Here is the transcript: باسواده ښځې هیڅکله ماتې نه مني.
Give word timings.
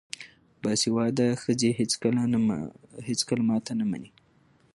باسواده 0.61 1.27
ښځې 1.43 1.69
هیڅکله 3.09 3.41
ماتې 3.49 3.73
نه 3.79 3.85
مني. 3.91 4.11